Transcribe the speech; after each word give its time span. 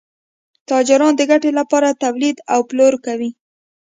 تاجران 0.69 1.13
د 1.17 1.21
ګټې 1.31 1.51
لپاره 1.59 1.97
تولید 2.03 2.37
او 2.53 2.59
پلور 2.69 2.93
کوي. 3.05 3.29